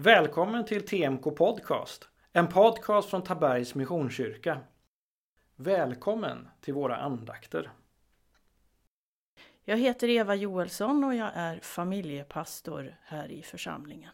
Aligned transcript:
Välkommen 0.00 0.64
till 0.64 0.86
TMK 0.86 1.22
Podcast, 1.22 2.08
en 2.32 2.48
podcast 2.48 3.10
från 3.10 3.22
Tabergs 3.22 3.74
Missionskyrka. 3.74 4.60
Välkommen 5.56 6.48
till 6.60 6.74
våra 6.74 6.96
andakter. 6.96 7.70
Jag 9.64 9.76
heter 9.76 10.08
Eva 10.08 10.34
Joelsson 10.34 11.04
och 11.04 11.14
jag 11.14 11.30
är 11.34 11.60
familjepastor 11.60 12.96
här 13.04 13.28
i 13.28 13.42
församlingen. 13.42 14.12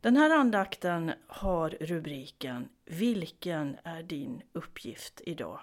Den 0.00 0.16
här 0.16 0.30
andakten 0.30 1.12
har 1.26 1.70
rubriken 1.70 2.68
Vilken 2.84 3.76
är 3.84 4.02
din 4.02 4.42
uppgift 4.52 5.20
idag? 5.26 5.60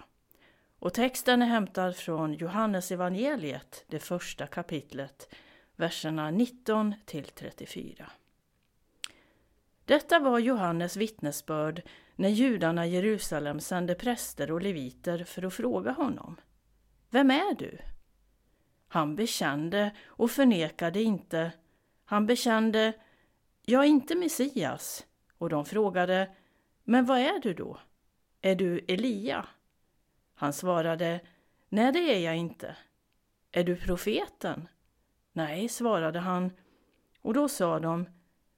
Och 0.78 0.94
texten 0.94 1.42
är 1.42 1.46
hämtad 1.46 1.96
från 1.96 2.34
Johannes 2.34 2.92
evangeliet, 2.92 3.84
det 3.86 3.98
första 3.98 4.46
kapitlet, 4.46 5.34
verserna 5.76 6.30
19 6.30 6.94
till 7.04 7.24
34. 7.24 8.10
Detta 9.86 10.18
var 10.18 10.38
Johannes 10.38 10.96
vittnesbörd 10.96 11.82
när 12.16 12.28
judarna 12.28 12.86
i 12.86 12.90
Jerusalem 12.90 13.60
sände 13.60 13.94
präster 13.94 14.50
och 14.52 14.62
leviter 14.62 15.24
för 15.24 15.42
att 15.42 15.54
fråga 15.54 15.92
honom. 15.92 16.36
Vem 17.10 17.30
är 17.30 17.54
du? 17.54 17.78
Han 18.88 19.16
bekände 19.16 19.96
och 20.06 20.30
förnekade 20.30 21.02
inte. 21.02 21.52
Han 22.04 22.26
bekände, 22.26 22.92
jag 23.62 23.84
är 23.84 23.88
inte 23.88 24.14
Messias. 24.14 25.06
Och 25.38 25.48
de 25.48 25.64
frågade, 25.64 26.30
men 26.84 27.04
vad 27.06 27.18
är 27.18 27.40
du 27.40 27.54
då? 27.54 27.80
Är 28.40 28.54
du 28.54 28.78
Elia? 28.88 29.46
Han 30.34 30.52
svarade, 30.52 31.20
nej 31.68 31.92
det 31.92 32.14
är 32.14 32.18
jag 32.18 32.36
inte. 32.36 32.76
Är 33.52 33.64
du 33.64 33.76
profeten? 33.76 34.68
Nej, 35.32 35.68
svarade 35.68 36.18
han. 36.18 36.52
Och 37.22 37.34
då 37.34 37.48
sa 37.48 37.80
de, 37.80 38.06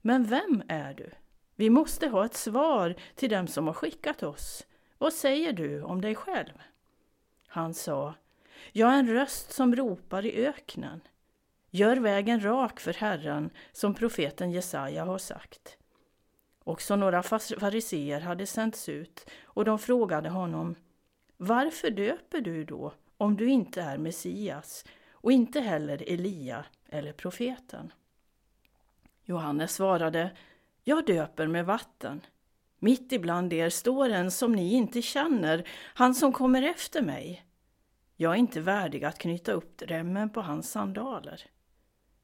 men 0.01 0.24
vem 0.24 0.63
är 0.69 0.95
du? 0.95 1.10
Vi 1.59 1.71
måste 1.71 2.09
ha 2.09 2.25
ett 2.25 2.35
svar 2.35 2.95
till 3.15 3.30
dem 3.30 3.47
som 3.47 3.66
har 3.66 3.75
skickat 3.75 4.23
oss. 4.23 4.66
Vad 4.99 5.13
säger 5.13 5.52
du 5.52 5.82
om 5.82 6.01
dig 6.01 6.15
själv? 6.15 6.63
Han 7.46 7.74
sa, 7.74 8.15
jag 8.73 8.95
är 8.95 8.99
en 8.99 9.09
röst 9.09 9.52
som 9.52 9.77
ropar 9.77 10.27
i 10.27 10.47
öknen. 10.47 11.01
Gör 11.71 11.97
vägen 11.97 12.45
rak 12.45 12.80
för 12.80 12.93
Herren, 12.93 13.51
som 13.73 13.95
profeten 13.95 14.51
Jesaja 14.51 15.05
har 15.05 15.19
sagt. 15.19 15.79
Också 16.65 16.97
några 16.97 17.23
fariseer 17.23 18.21
hade 18.21 18.47
sänts 18.47 18.88
ut 18.88 19.30
och 19.45 19.65
de 19.65 19.79
frågade 19.79 20.29
honom, 20.29 20.75
varför 21.37 21.91
döper 21.91 22.41
du 22.41 22.65
då 22.65 22.93
om 23.16 23.37
du 23.37 23.49
inte 23.51 23.82
är 23.82 23.99
Messias 23.99 24.85
och 25.10 25.32
inte 25.32 25.60
heller 25.60 26.13
Elia 26.13 26.65
eller 26.88 27.13
profeten? 27.13 27.93
Johannes 29.25 29.75
svarade, 29.75 30.30
jag 30.84 31.07
döper 31.07 31.46
med 31.46 31.66
vatten. 31.66 32.21
Mitt 32.79 33.12
ibland 33.12 33.52
er 33.52 33.71
står 33.71 34.09
en 34.09 34.30
som 34.30 34.52
ni 34.52 34.73
inte 34.73 35.02
känner, 35.02 35.68
han 35.95 36.15
som 36.15 36.32
kommer 36.32 36.62
efter 36.62 37.02
mig. 37.02 37.46
Jag 38.16 38.32
är 38.32 38.37
inte 38.37 38.60
värdig 38.60 39.04
att 39.04 39.18
knyta 39.18 39.52
upp 39.52 39.82
remmen 39.82 40.30
på 40.30 40.40
hans 40.40 40.70
sandaler. 40.70 41.43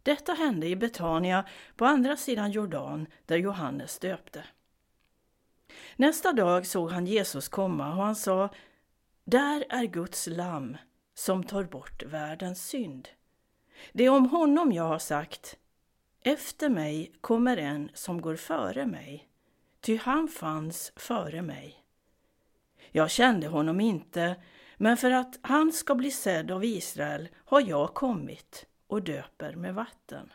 Detta 0.03 0.33
hände 0.33 0.67
i 0.67 0.77
Betania 0.77 1.45
på 1.77 1.85
andra 1.85 2.17
sidan 2.17 2.51
Jordan 2.51 3.07
där 3.27 3.37
Johannes 3.37 3.99
döpte. 3.99 4.45
Nästa 5.97 6.33
dag 6.33 6.67
såg 6.67 6.91
han 6.91 7.07
Jesus 7.07 7.49
komma 7.49 7.89
och 7.89 8.03
han 8.03 8.17
sa 8.17 8.49
Där 9.25 9.65
är 9.69 9.85
Guds 9.85 10.27
lamm 10.27 10.77
som 11.15 11.45
tar 11.45 11.65
bort 11.65 12.03
världens 12.03 12.67
synd. 12.67 13.09
Det 13.93 14.05
är 14.05 14.11
om 14.11 14.29
honom 14.29 14.73
jag 14.73 14.85
har 14.85 14.99
sagt 14.99 15.57
efter 16.25 16.69
mig 16.69 17.13
kommer 17.21 17.57
en 17.57 17.91
som 17.95 18.21
går 18.21 18.37
före 18.37 18.87
mig, 18.87 19.29
ty 19.81 19.97
han 19.97 20.29
fanns 20.29 20.93
före 20.97 21.43
mig. 21.43 21.85
Jag 22.91 23.11
kände 23.11 23.47
honom 23.47 23.81
inte, 23.81 24.37
men 24.77 24.97
för 24.97 25.11
att 25.11 25.39
han 25.43 25.73
ska 25.73 25.95
bli 25.95 26.11
sedd 26.11 26.51
av 26.51 26.65
Israel 26.65 27.29
har 27.37 27.61
jag 27.61 27.95
kommit 27.95 28.67
och 28.87 29.03
döper 29.03 29.55
med 29.55 29.75
vatten. 29.75 30.33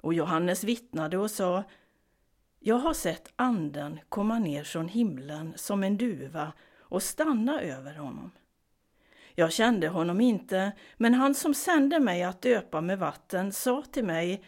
Och 0.00 0.14
Johannes 0.14 0.64
vittnade 0.64 1.18
och 1.18 1.30
sa, 1.30 1.64
jag 2.58 2.76
har 2.76 2.94
sett 2.94 3.32
anden 3.36 4.00
komma 4.08 4.38
ner 4.38 4.64
från 4.64 4.88
himlen 4.88 5.52
som 5.56 5.84
en 5.84 5.96
duva 5.96 6.52
och 6.78 7.02
stanna 7.02 7.60
över 7.60 7.94
honom. 7.94 8.30
Jag 9.34 9.52
kände 9.52 9.88
honom 9.88 10.20
inte, 10.20 10.72
men 10.96 11.14
han 11.14 11.34
som 11.34 11.54
sände 11.54 12.00
mig 12.00 12.22
att 12.22 12.42
döpa 12.42 12.80
med 12.80 12.98
vatten 12.98 13.52
sa 13.52 13.82
till 13.82 14.04
mig, 14.04 14.44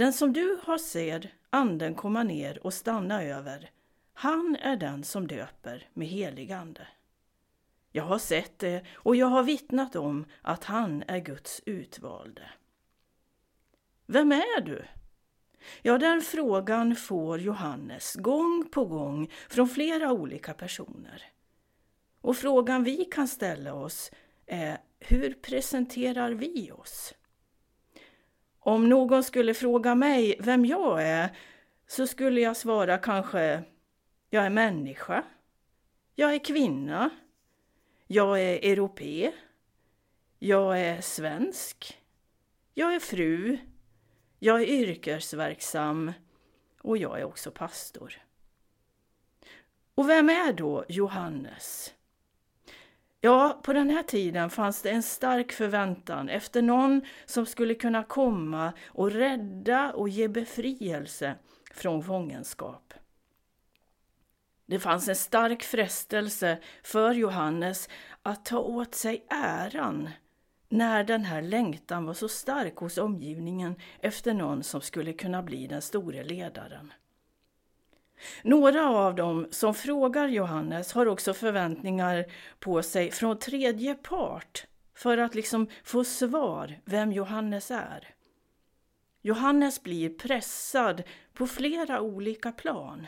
den 0.00 0.12
som 0.12 0.32
du 0.32 0.58
har 0.62 0.78
ser 0.78 1.34
anden 1.50 1.94
komma 1.94 2.22
ner 2.22 2.66
och 2.66 2.74
stanna 2.74 3.22
över, 3.22 3.70
han 4.12 4.56
är 4.60 4.76
den 4.76 5.04
som 5.04 5.26
döper 5.26 5.88
med 5.92 6.08
helig 6.08 6.52
ande. 6.52 6.88
Jag 7.92 8.04
har 8.04 8.18
sett 8.18 8.58
det 8.58 8.86
och 8.94 9.16
jag 9.16 9.26
har 9.26 9.42
vittnat 9.42 9.96
om 9.96 10.24
att 10.42 10.64
han 10.64 11.04
är 11.06 11.18
Guds 11.18 11.62
utvalde. 11.66 12.50
Vem 14.06 14.32
är 14.32 14.60
du? 14.60 14.84
Ja, 15.82 15.98
den 15.98 16.22
frågan 16.22 16.96
får 16.96 17.40
Johannes 17.40 18.14
gång 18.14 18.68
på 18.70 18.84
gång 18.84 19.30
från 19.48 19.68
flera 19.68 20.12
olika 20.12 20.54
personer. 20.54 21.24
Och 22.20 22.36
frågan 22.36 22.84
vi 22.84 23.04
kan 23.04 23.28
ställa 23.28 23.74
oss 23.74 24.10
är, 24.46 24.78
hur 24.98 25.32
presenterar 25.32 26.30
vi 26.30 26.70
oss? 26.72 27.14
Om 28.60 28.88
någon 28.88 29.24
skulle 29.24 29.54
fråga 29.54 29.94
mig 29.94 30.36
vem 30.40 30.64
jag 30.64 31.02
är 31.02 31.36
så 31.86 32.06
skulle 32.06 32.40
jag 32.40 32.56
svara 32.56 32.98
kanske 32.98 33.62
jag 34.30 34.46
är 34.46 34.50
människa, 34.50 35.24
jag 36.14 36.34
är 36.34 36.44
kvinna, 36.44 37.10
jag 38.06 38.40
är 38.40 38.72
europe, 38.72 39.32
jag 40.38 40.80
är 40.80 41.00
svensk, 41.00 41.98
jag 42.74 42.94
är 42.94 43.00
fru, 43.00 43.58
jag 44.38 44.62
är 44.62 44.66
yrkesverksam. 44.66 46.12
Och 46.82 46.96
jag 46.96 47.20
är 47.20 47.24
också 47.24 47.50
pastor. 47.50 48.14
Och 49.94 50.08
vem 50.08 50.30
är 50.30 50.52
då 50.52 50.84
Johannes? 50.88 51.94
Ja, 53.22 53.60
på 53.62 53.72
den 53.72 53.90
här 53.90 54.02
tiden 54.02 54.50
fanns 54.50 54.82
det 54.82 54.90
en 54.90 55.02
stark 55.02 55.52
förväntan 55.52 56.28
efter 56.28 56.62
någon 56.62 57.02
som 57.26 57.46
skulle 57.46 57.74
kunna 57.74 58.02
komma 58.02 58.72
och 58.86 59.10
rädda 59.10 59.92
och 59.92 60.08
ge 60.08 60.28
befrielse 60.28 61.34
från 61.74 62.02
fångenskap. 62.02 62.94
Det 64.66 64.78
fanns 64.78 65.08
en 65.08 65.16
stark 65.16 65.62
frestelse 65.62 66.58
för 66.82 67.12
Johannes 67.12 67.88
att 68.22 68.44
ta 68.44 68.58
åt 68.58 68.94
sig 68.94 69.26
äran 69.30 70.10
när 70.68 71.04
den 71.04 71.24
här 71.24 71.42
längtan 71.42 72.04
var 72.04 72.14
så 72.14 72.28
stark 72.28 72.76
hos 72.76 72.98
omgivningen 72.98 73.74
efter 74.00 74.34
någon 74.34 74.62
som 74.62 74.80
skulle 74.80 75.12
kunna 75.12 75.42
bli 75.42 75.66
den 75.66 75.82
store 75.82 76.24
ledaren. 76.24 76.92
Några 78.42 78.88
av 78.88 79.14
dem 79.14 79.46
som 79.50 79.74
frågar 79.74 80.28
Johannes 80.28 80.92
har 80.92 81.06
också 81.06 81.34
förväntningar 81.34 82.24
på 82.58 82.82
sig 82.82 83.10
från 83.10 83.38
tredje 83.38 83.94
part 83.94 84.66
för 84.94 85.18
att 85.18 85.34
liksom 85.34 85.68
få 85.84 86.04
svar 86.04 86.80
vem 86.84 87.12
Johannes 87.12 87.70
är. 87.70 88.14
Johannes 89.22 89.82
blir 89.82 90.10
pressad 90.10 91.02
på 91.34 91.46
flera 91.46 92.00
olika 92.00 92.52
plan. 92.52 93.06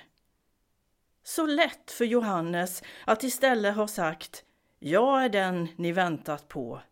Så 1.25 1.47
lätt 1.47 1.91
för 1.91 2.05
Johannes 2.05 2.83
att 3.05 3.25
istället 3.25 3.77
ha 3.77 3.89
sagt 3.89 4.44
Jag 4.79 5.25
är 5.25 5.29
den 5.29 5.69
ni 5.77 5.93
väntat 5.93 6.49
på. 6.49 6.83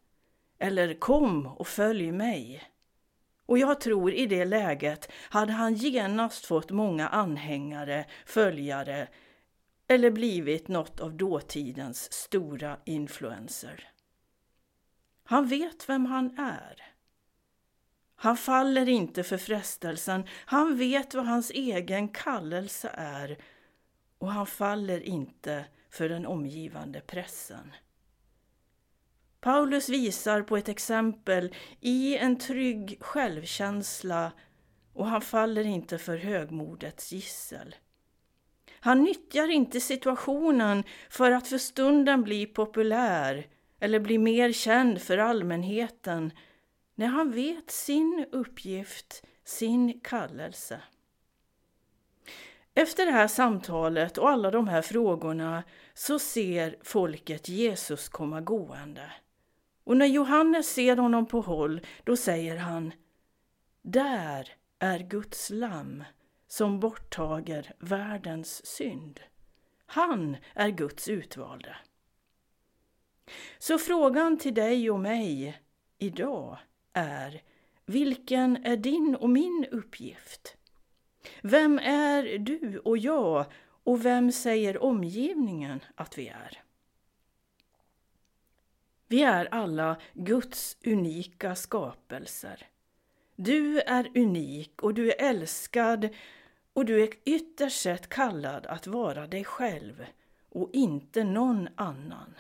Eller 0.59 0.95
Kom 0.95 1.47
och 1.47 1.67
följ 1.67 2.13
mig. 2.13 2.71
Och 3.51 3.59
jag 3.59 3.81
tror 3.81 4.13
i 4.13 4.27
det 4.27 4.45
läget 4.45 5.13
hade 5.15 5.53
han 5.53 5.75
genast 5.75 6.47
fått 6.47 6.71
många 6.71 7.09
anhängare, 7.09 8.07
följare 8.27 9.09
eller 9.89 10.11
blivit 10.11 10.69
något 10.69 11.01
av 11.01 11.15
dåtidens 11.15 12.13
stora 12.13 12.77
influenser. 12.85 13.89
Han 15.25 15.49
vet 15.49 15.89
vem 15.89 16.07
han 16.07 16.39
är. 16.39 16.83
Han 18.15 18.37
faller 18.37 18.89
inte 18.89 19.23
för 19.23 19.39
frestelsen, 19.39 20.27
han 20.31 20.77
vet 20.77 21.15
vad 21.15 21.27
hans 21.27 21.51
egen 21.51 22.09
kallelse 22.09 22.91
är 22.95 23.39
och 24.19 24.33
han 24.33 24.47
faller 24.47 25.01
inte 25.01 25.65
för 25.91 26.09
den 26.09 26.27
omgivande 26.27 27.01
pressen. 27.01 27.73
Paulus 29.41 29.89
visar 29.89 30.43
på 30.43 30.57
ett 30.57 30.69
exempel 30.69 31.55
i 31.81 32.17
en 32.17 32.39
trygg 32.39 32.99
självkänsla 33.01 34.33
och 34.93 35.07
han 35.07 35.21
faller 35.21 35.65
inte 35.65 35.99
för 35.99 36.17
högmodets 36.17 37.13
gissel. 37.13 37.75
Han 38.81 39.03
nyttjar 39.03 39.51
inte 39.51 39.81
situationen 39.81 40.85
för 41.11 41.31
att 41.31 41.49
för 41.49 41.59
stunden 41.59 42.23
bli 42.23 42.47
populär 42.47 43.47
eller 43.81 44.01
bli 44.01 44.19
mer 44.19 44.53
känd 44.53 45.03
för 45.03 45.19
allmänheten 45.19 46.33
när 46.95 47.07
han 47.07 47.33
vet 47.33 47.71
sin 47.71 48.27
uppgift, 48.33 49.23
sin 49.45 50.01
kallelse. 50.01 50.81
Efter 52.75 53.07
det 53.07 53.13
här 53.13 53.29
samtalet 53.29 54.19
och 54.19 54.31
alla 54.31 54.51
de 54.51 54.69
här 54.69 54.83
frågorna 54.83 55.63
så 55.95 56.19
ser 56.19 56.77
folket 56.83 57.49
Jesus 57.49 58.09
komma 58.09 58.41
gående. 58.41 59.13
Och 59.85 59.97
när 59.97 60.07
Johannes 60.07 60.69
ser 60.75 60.97
honom 60.97 61.27
på 61.27 61.41
håll, 61.41 61.81
då 62.05 62.17
säger 62.17 62.57
han 62.57 62.93
Där 63.83 64.49
är 64.79 64.99
Guds 64.99 65.51
lamm 65.51 66.05
som 66.47 66.81
borttager 66.81 67.75
världens 67.79 68.67
synd. 68.67 69.21
Han 69.87 70.37
är 70.55 70.69
Guds 70.69 71.09
utvalde. 71.09 71.77
Så 73.59 73.79
frågan 73.79 74.39
till 74.39 74.55
dig 74.55 74.91
och 74.91 75.01
mig 75.01 75.61
idag 75.99 76.59
är 76.93 77.43
vilken 77.87 78.65
är 78.65 78.77
din 78.77 79.17
och 79.17 79.31
min 79.31 79.67
uppgift? 79.71 80.57
Vem 81.43 81.79
är 81.79 82.39
du 82.39 82.79
och 82.79 82.99
jag 82.99 83.47
och 83.85 84.05
vem 84.05 84.33
säger 84.33 84.83
omgivningen 84.83 85.81
att 85.95 86.19
vi 86.19 86.29
är? 86.29 86.63
Vi 89.11 89.23
är 89.23 89.49
alla 89.55 89.97
Guds 90.15 90.77
unika 90.87 91.55
skapelser. 91.55 92.67
Du 93.37 93.81
är 93.81 94.11
unik 94.15 94.83
och 94.83 94.95
du 94.95 95.13
är 95.13 95.21
älskad 95.29 96.09
och 96.73 96.85
du 96.85 97.03
är 97.03 97.09
ytterst 97.25 97.81
sett 97.81 98.09
kallad 98.09 98.67
att 98.67 98.87
vara 98.87 99.27
dig 99.27 99.45
själv 99.45 100.07
och 100.49 100.71
inte 100.73 101.25
någon 101.25 101.69
annan. 101.75 102.35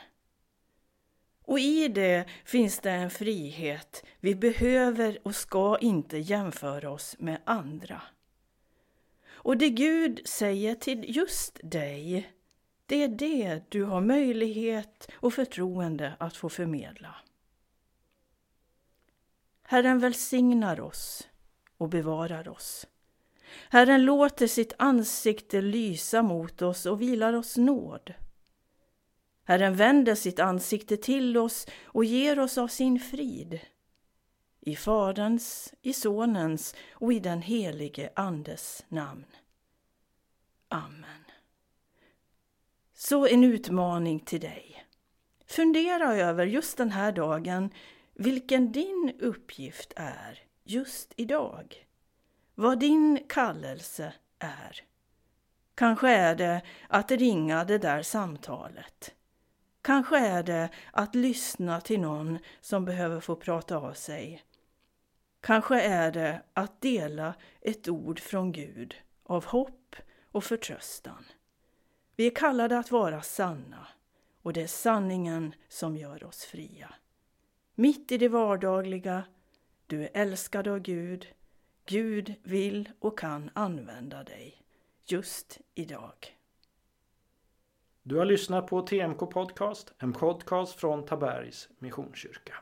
Och 1.44 1.58
i 1.58 1.88
det 1.88 2.24
finns 2.44 2.78
det 2.78 2.90
en 2.90 3.10
frihet. 3.10 4.04
Vi 4.20 4.34
behöver 4.34 5.18
och 5.22 5.34
ska 5.34 5.78
inte 5.78 6.18
jämföra 6.18 6.90
oss 6.90 7.16
med 7.18 7.40
andra. 7.44 8.02
Och 9.28 9.56
det 9.56 9.70
Gud 9.70 10.20
säger 10.24 10.74
till 10.74 11.16
just 11.16 11.60
dig, 11.62 12.30
det 12.90 13.02
är 13.02 13.08
det 13.08 13.60
du 13.68 13.84
har 13.84 14.00
möjlighet 14.00 15.10
och 15.14 15.34
förtroende 15.34 16.16
att 16.18 16.36
få 16.36 16.48
förmedla. 16.48 17.16
Herren 19.62 19.98
välsignar 19.98 20.80
oss 20.80 21.28
och 21.76 21.88
bevarar 21.88 22.48
oss. 22.48 22.86
Herren 23.68 24.04
låter 24.04 24.46
sitt 24.46 24.72
ansikte 24.78 25.60
lysa 25.60 26.22
mot 26.22 26.62
oss 26.62 26.86
och 26.86 27.02
vilar 27.02 27.32
oss 27.32 27.56
nåd. 27.56 28.14
Herren 29.44 29.76
vänder 29.76 30.14
sitt 30.14 30.38
ansikte 30.38 30.96
till 30.96 31.36
oss 31.36 31.66
och 31.84 32.04
ger 32.04 32.38
oss 32.38 32.58
av 32.58 32.68
sin 32.68 33.00
frid. 33.00 33.60
I 34.60 34.76
Faderns, 34.76 35.74
i 35.82 35.92
Sonens 35.92 36.74
och 36.92 37.12
i 37.12 37.20
den 37.20 37.42
helige 37.42 38.10
Andes 38.14 38.84
namn. 38.88 39.26
Amen. 40.68 41.29
Så 43.02 43.26
en 43.26 43.44
utmaning 43.44 44.20
till 44.20 44.40
dig. 44.40 44.86
Fundera 45.46 46.14
över 46.14 46.46
just 46.46 46.76
den 46.76 46.90
här 46.90 47.12
dagen 47.12 47.70
vilken 48.14 48.72
din 48.72 49.12
uppgift 49.20 49.92
är 49.96 50.38
just 50.64 51.12
idag. 51.16 51.86
Vad 52.54 52.78
din 52.78 53.24
kallelse 53.28 54.12
är. 54.38 54.80
Kanske 55.74 56.08
är 56.08 56.34
det 56.34 56.62
att 56.88 57.10
ringa 57.10 57.64
det 57.64 57.78
där 57.78 58.02
samtalet. 58.02 59.14
Kanske 59.82 60.18
är 60.18 60.42
det 60.42 60.68
att 60.92 61.14
lyssna 61.14 61.80
till 61.80 62.00
någon 62.00 62.38
som 62.60 62.84
behöver 62.84 63.20
få 63.20 63.36
prata 63.36 63.76
av 63.76 63.92
sig. 63.92 64.42
Kanske 65.40 65.80
är 65.80 66.12
det 66.12 66.42
att 66.52 66.80
dela 66.80 67.34
ett 67.60 67.88
ord 67.88 68.20
från 68.20 68.52
Gud 68.52 68.94
av 69.22 69.44
hopp 69.44 69.96
och 70.32 70.44
förtröstan. 70.44 71.24
Vi 72.20 72.26
är 72.26 72.30
kallade 72.30 72.78
att 72.78 72.90
vara 72.90 73.22
sanna 73.22 73.86
och 74.42 74.52
det 74.52 74.62
är 74.62 74.66
sanningen 74.66 75.54
som 75.68 75.96
gör 75.96 76.24
oss 76.24 76.44
fria. 76.44 76.94
Mitt 77.74 78.12
i 78.12 78.18
det 78.18 78.28
vardagliga, 78.28 79.24
du 79.86 80.02
är 80.02 80.10
älskad 80.14 80.68
av 80.68 80.78
Gud, 80.78 81.26
Gud 81.84 82.34
vill 82.42 82.90
och 82.98 83.18
kan 83.18 83.50
använda 83.54 84.24
dig 84.24 84.62
just 85.04 85.58
idag. 85.74 86.36
Du 88.02 88.16
har 88.16 88.24
lyssnat 88.24 88.66
på 88.66 88.82
TMK 88.82 89.18
Podcast, 89.18 89.92
en 89.98 90.12
podcast 90.12 90.80
från 90.80 91.06
Tabergs 91.06 91.68
Missionskyrka. 91.78 92.54